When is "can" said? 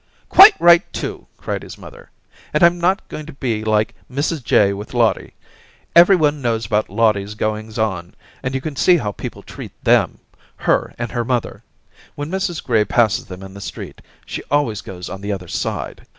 8.61-8.75